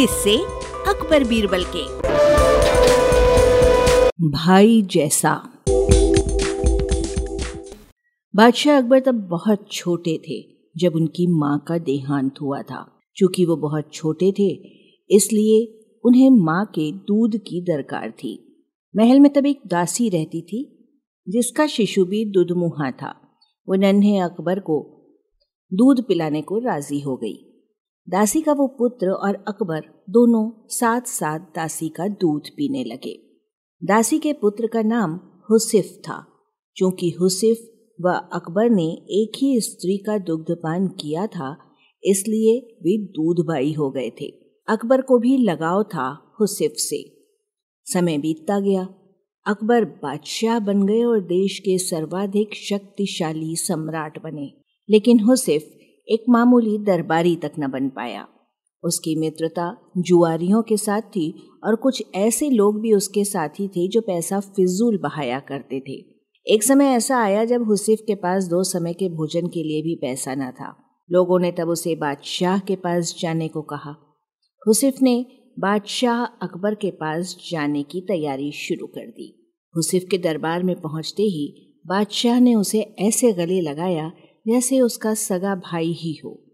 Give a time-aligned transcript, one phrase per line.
[0.00, 0.38] किससे
[0.88, 1.82] अकबर बीरबल के।
[4.30, 5.62] भाई जैसा।
[8.36, 13.56] बादशाह अकबर तब बहुत छोटे थे, जब उनकी माँ का देहांत हुआ था। चूँकि वो
[13.56, 14.48] बहुत छोटे थे,
[15.10, 18.64] इसलिए उन्हें माँ के दूध की दरकार थी।
[18.96, 20.88] महल में तब एक दासी रहती थी,
[21.28, 23.14] जिसका शिशु भी दुधमुहा था।
[23.68, 24.94] वो नन्हे अकबर को
[25.74, 27.44] दूध पिलाने को राज़ी हो गई।
[28.08, 29.80] दासी का वो पुत्र और अकबर
[30.10, 33.22] दोनों साथ साथ दासी का दूध पीने लगे।
[33.84, 36.26] दासी के पुत्र का नाम हुसिफ था,
[36.76, 37.58] क्योंकि हुसिफ
[38.00, 41.56] व अकबर ने एक ही स्त्री का दुग्धपान किया था,
[42.04, 44.26] इसलिए वे दूध बाई हो गए थे।
[44.68, 47.26] अकबर को भी लगाव था हुसिफ से।
[47.84, 48.88] समय बीतता गया।
[49.46, 54.52] अकबर बादशाह बन गए और देश के सर्वाधिक शक्तिशाली सम्राट बने।
[54.90, 55.74] लेकिन हुसिफ
[56.10, 58.26] एक मामूली दरबारी तक न बन पाया।
[58.84, 64.00] उसकी मित्रता जुआरियों के साथ थी और कुछ ऐसे लोग भी उसके साथी थे जो
[64.00, 66.04] पैसा फिजूल बहाया करते थे।
[66.54, 69.94] एक समय ऐसा आया जब हुसिफ के पास दो समय के भोजन के लिए भी
[69.94, 70.76] पैसा न था।
[71.10, 73.96] लोगों ने तब उसे बादशाह के पास जाने को कहा।
[74.66, 75.26] हुसिफ ने
[75.58, 81.22] बादशाह अकबर के पास जाने की तैयारी शुरू कर दी। हुसिफ के दरबार में पहुँचते
[81.22, 84.12] ही बादशाह ने उसे ऐसे गले लगाया
[84.48, 86.44] जैसे उसका सगा भाई ही हो।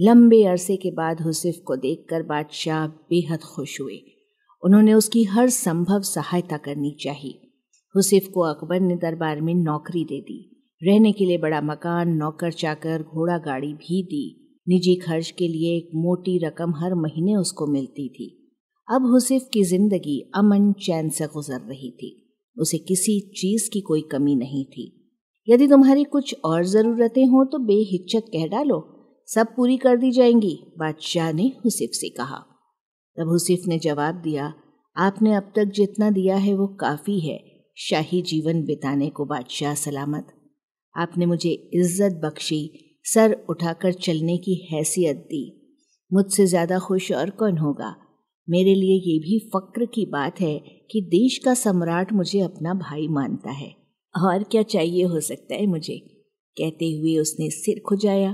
[0.00, 4.00] लंबे अरसे के बाद हुसिफ को देखकर बादशाह बेहद खुश हुए।
[4.64, 7.50] उन्होंने उसकी हर संभव सहायता करनी चाहिए।
[7.96, 10.50] हुसिफ को अकबर ने दरबार में नौकरी दे दी।
[10.84, 15.76] रहने के लिए बड़ा मकान, नौकर, चाकर, घोड़ा, गाड़ी भी दी। निजी खर्च के लिए
[15.76, 18.54] एक मोटी रकम हर महीने उसको मिलती थी।
[18.90, 24.02] अब हुसिफ की ज़िंदगी अमन चैन से गुजर रही थी। उसे किसी चीज़ की कोई
[24.02, 25.03] कमी नहीं थी।
[25.48, 28.90] यदि तुम्हारी कुछ और ज़रूरतें हों तो बेहिचक कह डालो।
[29.28, 32.36] सब पूरी कर दी जाएँगी, बादशाह ने हुसिफ से कहा।
[33.16, 34.52] तब हुसिफ ने जवाब दिया,
[34.96, 37.38] आपने अब तक जितना दिया है वो काफ़ी है,
[37.76, 40.26] शाही जीवन बिताने को बादशाह सलामत।
[40.94, 42.70] आपने मुझे इज़्ज़त बख्शी,
[43.04, 45.44] सर उठाकर चलने की हैसियत दी।
[46.12, 47.94] मुझसे ज़्यादा खुश और कौन होगा?
[48.48, 50.58] मेरे लिए ये भी फ़क्र की बात है
[50.90, 53.83] कि देश का सम्राट मुझे अपना भाई मानता है।
[54.22, 55.98] और क्या चाहिए हो सकता है मुझे?
[56.56, 58.30] कहते हुए उसने सिर खुजाया।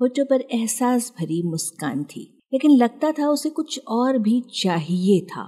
[0.00, 5.42] होठों पर एहसास भरी मुस्कान थी, लेकिन लगता था उसे कुछ और भी चाहिए था।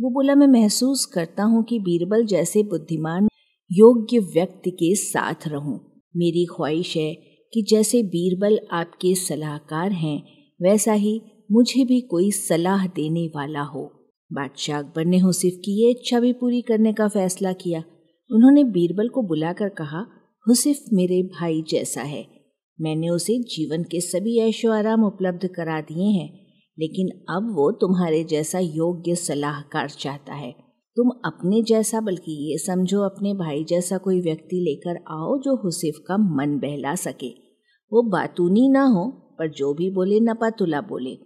[0.00, 3.28] वो बोला, मैं महसूस करता हूँ कि बीरबल जैसे बुद्धिमान,
[3.72, 7.14] योग्य व्यक्ति के साथ रहूँ। मेरी ख्वाहिश है
[7.52, 10.22] कि जैसे बीरबल आपके सलाहकार हैं,
[10.62, 11.20] वैसा ही
[11.52, 13.90] मुझे भी कोई सलाह देने वाला हो।
[14.32, 17.82] बादशाह अकबर ने हुसिफ की ये इच्छा भी पूरी करने का फैसला किया।
[18.30, 20.06] उन्होंने बीरबल को बुलाकर कहा,
[20.48, 22.26] हुसिफ मेरे भाई जैसा है।
[22.80, 26.46] मैंने उसे जीवन के सभी ऐशो आराम उपलब्ध करा दिए हैं,
[26.78, 30.54] लेकिन अब वो तुम्हारे जैसा योग्य सलाहकार चाहता है।
[30.96, 35.94] तुम अपने जैसा, बल्कि ये समझो, अपने भाई जैसा कोई व्यक्ति लेकर आओ जो हुसिफ
[36.08, 37.28] का मन बहला सके।
[37.92, 41.18] वो बातूनी ना हो, पर जो भी बोले, नपातुला बोले।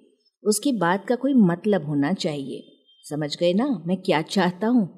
[0.44, 2.62] उसकी बात का कोई मतलब होना चाहिए।
[3.02, 4.97] समझ गए ना, मैं क्या चाहता हूँ?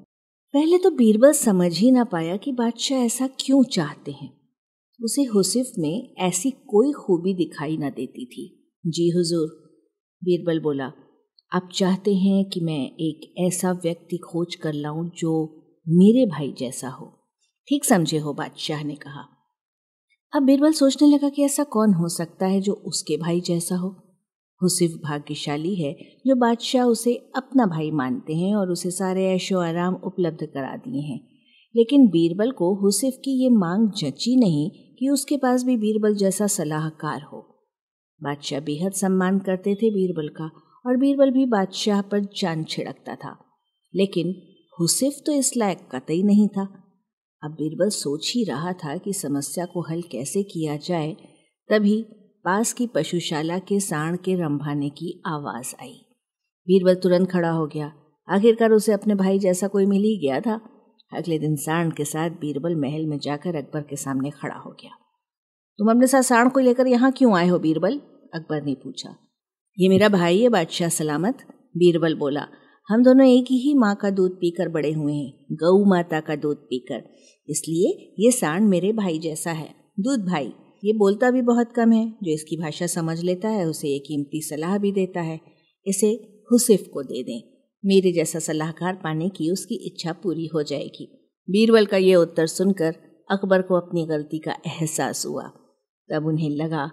[0.54, 4.40] पहले तो बीरबल समझ ही ना पाया कि बादशाह ऐसा क्यों चाहते हैं।
[5.04, 9.48] उसे हुसिफ में ऐसी कोई खूबी दिखाई ना देती थी। जी हुजूर,
[10.24, 10.92] बीरबल बोला,
[11.52, 16.88] आप चाहते हैं कि मैं एक ऐसा व्यक्ति खोज कर लाऊं जो मेरे भाई जैसा
[16.88, 17.18] हो।
[17.68, 19.24] ठीक समझे हो, बादशाह ने कहा।
[20.34, 24.09] अब बीरबल सोचने लगा कि ऐसा कौन हो सकता है जो उसके भाई जैसा हो।
[24.62, 29.94] हुसिफ भाग्यशाली है, जो बादशाह उसे अपना भाई मानते हैं और उसे सारे ऐशो आराम
[29.94, 31.28] उपलब्ध करा दिए हैं।
[31.76, 36.46] लेकिन बीरबल को हुसिफ की ये मांग जची नहीं कि उसके पास भी बीरबल जैसा
[36.46, 37.38] सलाहकार हो।
[38.22, 40.50] बादशाह बेहद सम्मान करते थे बीरबल का
[40.86, 43.44] और बीरबल भी बादशाह पर जान छिड़कता था।
[43.94, 44.34] लेकिन
[44.80, 46.68] हुसिफ तो इस लायक कतई नहीं था।
[47.44, 51.16] अब बीरबल सोच ही रहा था कि समस्या को हल कैसे किया जाए,
[51.70, 52.06] तभी
[52.44, 56.06] पास की पशुशाला के सांड के रंभाने की आवाज़ आई।
[56.66, 57.92] बीरबल तुरंत खड़ा हो गया।
[58.28, 60.60] आखिरकार उसे अपने भाई जैसा कोई मिल ही गया था।
[61.12, 64.90] अगले दिन सांड के साथ बीरबल महल में जाकर अकबर के सामने खड़ा हो गया।
[65.78, 67.98] तुम अपने साथ सांड को लेकर यहाँ क्यों आए हो बीरबल?
[68.34, 69.16] अकबर ने पूछा।
[69.78, 71.38] ये मेरा भाई है, बादशाह सलामत।
[71.76, 72.46] बीरबल बोला,
[72.88, 76.56] हम दोनों एक ही माँ का दूध पीकर बड़े हुए हैं। गऊ माता का दूध
[76.56, 77.10] पीकर।
[77.48, 80.52] इसलिए ये सांड मेरे भाई जैसा है। दूध भाई
[80.84, 84.40] ये बोलता भी बहुत कम है, जो इसकी भाषा समझ लेता है, उसे एक कीमती
[84.40, 85.40] सलाह भी देता है।
[85.86, 87.42] इसे हुसिफ को दे दें।
[87.84, 92.94] मेरे जैसा सलाहकार पाने की उसकी इच्छा पूरी हो जाएगी। बीरबल का ये उत्तर सुनकर
[93.30, 95.42] अकबर को अपनी गलती का एहसास हुआ।
[96.12, 96.90] तब उन्हें लगा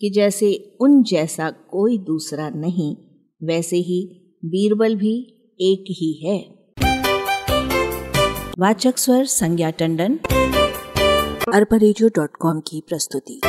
[0.00, 2.96] कि जैसे उन जैसा कोई दूसरा नहीं,
[3.42, 5.20] वैसे ही बीरबल भी
[5.60, 6.54] एक ही है।
[8.58, 10.18] वाचक स्वर संज्ञा टंडन।
[11.42, 11.76] अरबा
[12.60, 13.40] की प्रस्तुति।